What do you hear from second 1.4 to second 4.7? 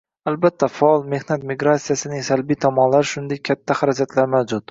migratsiyasining salbiy tomonlari, shuningdek, katta xarajatlar mavjud